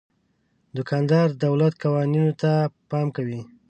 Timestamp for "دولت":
1.45-1.73